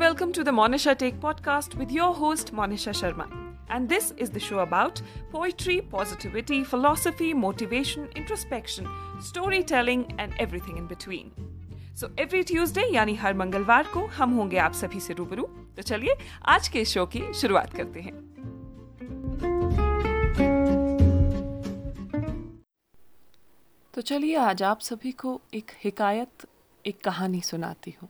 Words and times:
welcome 0.00 0.32
to 0.32 0.42
the 0.42 0.50
Monisha 0.50 0.96
Take 0.96 1.20
podcast 1.20 1.74
with 1.74 1.90
your 1.92 2.14
host 2.14 2.54
Monisha 2.54 2.92
Sharma. 2.98 3.24
And 3.68 3.86
this 3.86 4.12
is 4.16 4.30
the 4.30 4.40
show 4.40 4.60
about 4.60 5.02
poetry, 5.30 5.82
positivity, 5.82 6.64
philosophy, 6.64 7.34
motivation, 7.34 8.08
introspection, 8.16 8.86
storytelling, 9.20 10.14
and 10.18 10.32
everything 10.44 10.78
in 10.78 10.86
between. 10.92 11.30
So 12.00 12.08
every 12.18 12.42
Tuesday 12.48 12.82
यानी 12.94 13.14
हर 13.22 13.34
मंगलवार 13.34 13.86
को 13.94 14.04
हम 14.18 14.30
होंगे 14.34 14.58
आप 14.58 14.72
सभी 14.74 15.00
से 15.06 15.14
रूबरू 15.14 15.42
तो 15.76 15.82
चलिए 15.82 16.14
आज 16.54 16.68
के 16.76 16.84
शो 16.92 17.04
की 17.14 17.22
शुरुआत 17.40 17.74
करते 17.76 18.00
हैं 18.00 18.14
तो 23.94 24.00
चलिए 24.12 24.36
आज 24.44 24.62
आप 24.70 24.80
सभी 24.88 25.12
को 25.24 25.40
एक 25.54 25.70
हिकायत 25.84 26.46
एक 26.84 27.00
कहानी 27.04 27.40
सुनाती 27.50 27.94
हूँ 28.00 28.08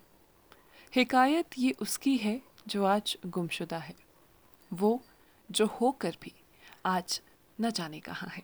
हिकायत 0.92 1.58
ये 1.58 1.70
उसकी 1.80 2.16
है 2.16 2.40
जो 2.68 2.84
आज 2.84 3.16
गुमशुदा 3.26 3.78
है। 3.78 3.94
वो 4.70 5.00
जो 5.50 5.66
होकर 5.80 6.16
भी 6.22 6.32
आज 6.86 7.20
न 7.58 7.70
जाने 7.70 8.00
कहाँ 8.00 8.28
है। 8.28 8.42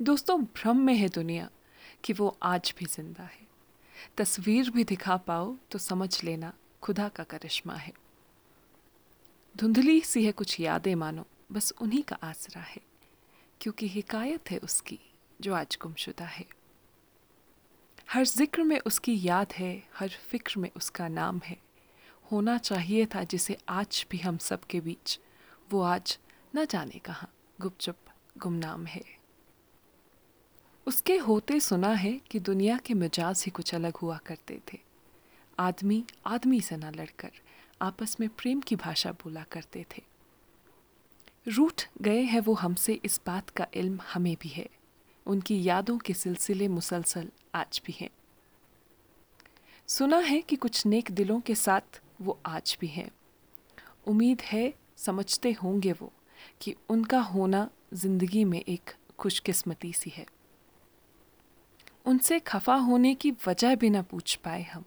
दोस्तों, 0.00 0.40
भ्रम 0.40 0.76
में 0.76 0.94
है 0.94 1.08
दुनिया 1.08 1.48
कि 2.04 2.12
वो 2.12 2.36
आज 2.42 2.74
भी 2.78 2.86
ज़िंदा 2.86 3.24
है। 3.24 3.46
तस्वीर 4.16 4.70
भी 4.70 4.84
दिखा 4.84 5.16
पाओ 5.16 5.54
तो 5.70 5.78
समझ 5.78 6.24
लेना 6.24 6.52
खुदा 6.82 7.08
का 7.08 7.24
करिश्मा 7.24 7.74
है। 7.74 7.92
धुंधली 9.54 10.00
सी 10.00 10.24
है 10.24 10.32
कुछ 10.32 10.58
यादें 10.60 10.94
मानो, 10.94 11.26
बस 11.52 11.72
उन्हीं 11.80 12.02
का 12.02 12.16
आसरा 12.22 12.62
है, 12.62 12.80
क्योंकि 13.60 13.88
हिकायत 13.88 14.50
है 14.50 14.58
उसकी 14.58 14.98
जो 15.40 15.54
आज 15.54 15.78
गुमशुदा 15.82 16.24
है। 16.24 16.44
हर 18.08 18.24
ज़िक्र 18.24 18.62
में 18.62 18.80
उसकी 18.80 19.20
याद 19.28 19.52
है, 19.52 19.82
हर 19.94 20.08
फ़िक्र 20.08 20.60
में 20.60 20.70
उसका 20.76 21.08
नाम 21.08 21.40
है। 21.44 21.56
होना 22.32 22.58
चाहिए 22.58 23.06
था 23.06 23.24
जिसे 23.24 23.56
आज 23.68 24.06
भी 24.10 24.18
हम 24.18 24.38
सब 24.38 24.64
के 24.64 24.80
बीच। 24.80 25.20
वो 25.70 25.80
आज 25.82 26.18
न 26.56 26.64
जाने 26.64 26.98
कहाँ। 26.98 27.32
गुपचुप 27.60 27.96
गुमनाम 28.38 28.86
है। 28.86 29.02
उसके 30.86 31.16
होते 31.16 31.60
सुना 31.60 31.92
है 31.92 32.20
कि 32.30 32.40
दुनिया 32.40 32.78
के 32.78 32.94
मिजाज 32.94 33.42
ही 33.46 33.50
कुछ 33.50 33.74
अलग 33.74 33.96
हुआ 33.96 34.18
करते 34.18 34.60
थे। 34.72 34.78
आदमी 35.58 36.04
आदमी 36.26 36.60
से 36.60 36.76
न 36.76 36.84
लड़कर, 36.84 37.30
आपस 37.82 38.16
में 38.20 38.28
प्रेम 38.28 38.60
की 38.60 38.76
भाषा 38.76 39.12
बोला 39.12 39.44
करते 39.52 39.86
थे। 39.96 40.02
रूठ 41.48 41.82
गए 42.02 42.22
हैं 42.22 42.40
वो 42.40 42.54
हमसे, 42.54 43.00
इस 43.04 43.20
बात 43.26 43.50
का 43.50 43.66
इल्म 43.74 44.00
हमें 44.12 44.36
भी 44.40 44.48
है। 44.48 44.68
उनकी 45.26 45.62
यादों 45.62 45.98
के 45.98 46.14
सिलसिले 46.14 46.68
मुसलसल 46.68 47.28
आज 47.54 47.80
भी 47.86 47.94
हैं। 48.00 48.10
सुना 49.88 50.18
है 50.18 50.40
कि 50.40 50.56
कुछ 50.56 50.86
नेक 50.86 51.10
दिलों 51.10 51.40
के 51.40 51.54
साथ 51.54 52.00
वो 52.20 52.38
आज 52.46 52.76
भी 52.80 52.86
हैं। 52.86 53.10
उम्मीद 54.06 54.40
है, 54.42 54.74
समझते 54.96 55.52
होंगे 55.52 55.92
वो 55.92 56.12
कि 56.60 56.74
उनका 56.88 57.20
होना 57.20 57.68
ज़िंदगी 57.94 58.44
में 58.44 58.60
एक 58.60 58.90
खुशकिस्मती 59.18 59.92
सी 59.92 60.10
है। 60.10 60.26
उनसे 62.06 62.38
खफा 62.38 62.74
होने 62.74 63.14
की 63.14 63.30
वजह 63.48 63.74
भी 63.74 63.90
ना 63.90 64.02
पूछ 64.02 64.34
पाए 64.34 64.62
हम। 64.62 64.84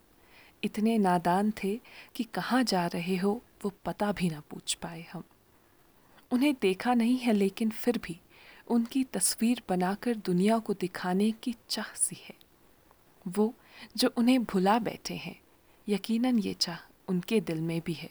इतने 0.64 0.96
नादान 0.98 1.52
थे 1.64 1.80
कि 2.14 2.24
कहाँ 2.24 2.62
जा 2.62 2.86
रहे 2.86 3.16
हो 3.16 3.40
वो 3.64 3.72
पता 3.84 4.12
भी 4.12 4.30
ना 4.30 4.40
पूछ 4.40 4.74
पाए 4.74 5.06
हम। 5.12 5.24
उन्हें 6.32 6.54
देखा 6.62 6.94
नहीं 6.94 7.18
है 7.18 7.32
लेकिन 7.32 7.70
फिर 7.70 7.98
भी 7.98 8.20
उनकी 8.70 9.04
तस्वीर 9.04 9.62
बनाकर 9.68 10.14
दुनिया 10.14 10.58
को 10.58 10.74
दिखाने 10.74 11.32
की 11.32 11.54
चाह 11.68 11.94
सी 11.94 12.16
है। 12.16 12.34
वो 13.28 13.54
जो 13.96 14.14
उन्हें 14.16 14.44
भुला 14.44 14.78
बैठे 14.78 15.14
हैं, 15.14 15.40
यकीनन 15.88 16.38
ये 16.38 16.54
चाह 16.54 16.92
उनके 17.08 17.40
दिल 17.40 17.60
में 17.60 17.80
भी 17.80 17.92
है। 17.92 18.10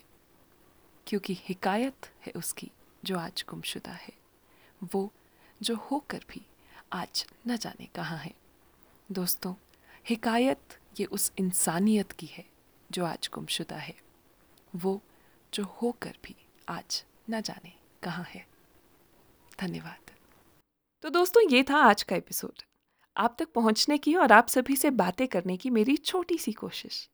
क्योंकि 1.08 1.38
हिकायत 1.40 2.14
है 2.26 2.34
उसकी 2.36 2.72
जो 3.06 3.20
आज 3.20 3.46
गुमशुदा 3.50 3.92
है। 3.92 4.14
वो 4.84 5.14
जो 5.62 5.76
होकर 5.76 6.26
भी 6.30 6.46
आज 6.94 7.28
न 7.48 7.58
जाने 7.58 7.86
कहाँ 7.86 8.18
है। 8.18 8.34
दोस्तों, 9.12 9.54
हिकायत 10.10 10.80
ये 11.00 11.06
उस 11.06 11.32
इंसानियत 11.38 12.12
की 12.12 12.26
है 12.26 12.46
जो 12.92 13.06
आज 13.06 13.30
गुमशुदा 13.34 13.78
है। 13.78 13.98
वो 14.76 15.02
जो 15.54 15.64
होकर 15.64 16.18
भी 16.24 16.36
आज 16.70 17.06
न 17.30 17.42
जाने 17.42 17.74
कहाँ 18.04 18.24
है। 18.24 18.48
धन्यवाद। 19.60 20.09
तो 21.02 21.10
दोस्तों, 21.10 21.50
ये 21.50 21.64
था 21.64 21.78
आज 21.78 22.04
का 22.04 22.16
एपिसोड। 22.16 22.62
आप 23.18 23.36
तक 23.40 23.48
पहुँचने 23.48 23.98
की 23.98 24.16
और 24.16 24.32
आप 24.32 24.48
सभी 24.48 24.76
से 24.76 24.90
बातें 24.90 25.28
करने 25.28 25.58
की 25.58 25.70
मेरी 25.70 25.98
छोटी 25.98 26.38
सी 26.38 26.52
कोशिश। 26.52 27.10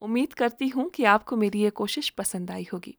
उम्मीद 0.00 0.32
करती 0.32 0.68
हूँ 0.68 0.90
कि 0.90 1.04
आपको 1.04 1.36
मेरी 1.36 1.60
ये 1.62 1.70
कोशिश 1.70 2.10
पसंद 2.10 2.50
आई 2.50 2.66
होगी। 2.72 2.98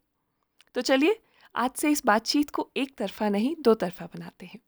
तो 0.74 0.82
चलिए, 0.82 1.22
आज 1.56 1.72
से 1.72 1.90
इस 1.90 2.06
बातचीत 2.06 2.50
को 2.50 2.72
एक 2.78 2.98
तरफा 2.98 3.30
नहीं, 3.30 3.56
दो 3.60 3.74
तरफा 3.74 4.06
बनाते 4.06 4.46
हैं। 4.46 4.60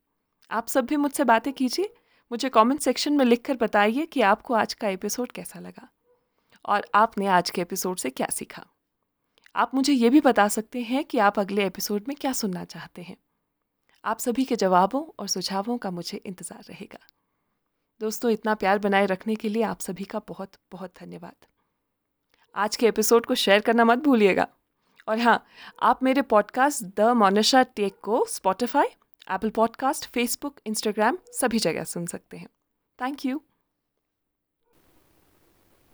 आप 0.50 0.68
सब 0.68 0.86
भी 0.86 0.96
मुझसे 0.96 1.24
बातें 1.24 1.52
कीजिए। 1.52 1.94
मुझे 2.32 2.48
कमेंट 2.48 2.80
सेक्शन 2.80 3.12
में 3.12 3.24
लिखकर 3.24 3.54
बताइए 3.54 4.06
कि 4.06 4.20
आपको 4.20 4.54
आज 4.54 4.74
का 4.74 4.88
एपिसोड 4.88 5.32
कैसा 5.32 5.60
लगा। 5.60 5.88
और 6.64 6.86
आपने 6.94 7.26
आज 7.26 7.50
के 7.50 7.60
एपिसोड 7.60 7.96
से 7.96 8.10
क्या 8.10 8.28
सीखा। 8.32 8.66
आप 9.56 9.74
मुझे 9.74 9.92
ये 9.92 10.10
भी 10.10 10.20
बता 10.20 10.48
सकते 10.48 10.82
हैं 10.82 11.04
कि 11.04 11.18
आप 11.18 11.38
अगले 11.38 11.66
एपिसोड 11.66 12.04
में 12.08 12.16
क्या 12.20 12.32
सुनना 12.32 12.64
चाहते 12.64 13.02
हैं। 13.02 13.16
आप 14.04 14.18
सभी 14.18 14.44
के 14.44 14.56
जवाबों 14.56 15.02
और 15.18 15.28
सुझावों 15.28 15.78
का 15.78 15.90
मुझे 15.90 16.18
इंतज़ार 16.18 16.62
रहेगा। 16.68 16.98
दोस्तों, 18.00 18.30
इतना 18.30 18.54
प्यार 18.54 18.78
बनाए 18.78 19.06
रखने 19.06 19.34
के 19.34 19.48
लिए 19.48 19.62
आप 19.62 19.80
सभी 19.80 20.04
का 20.04 20.18
बहुत 20.18 20.52
बहुत 20.72 20.92
धन्यवाद। 21.00 21.46
आज 22.54 22.76
के 22.76 22.86
एपिसोड 22.86 23.26
को 23.26 23.34
शेयर 23.34 23.60
करना 23.60 23.84
मत 23.84 23.98
भूलिएगा। 23.98 24.46
और 25.08 25.18
हाँ 25.18 25.44
आप 25.82 26.02
मेरे 26.02 26.22
पॉडकास्ट 26.22 26.84
द 26.84 27.00
मोनिशा 27.00 27.62
टेक 27.62 27.98
को 28.02 28.24
Spotify 28.28 28.86
Apple 29.30 29.50
podcast 29.50 30.06
Facebook 30.06 30.60
Instagram 30.66 31.18
सभी 31.32 31.58
जगह 31.58 31.84
सुन 31.84 32.06
सकते 32.06 32.36
हैं। 32.36 32.48
Thank 32.98 33.26
you 33.26 33.42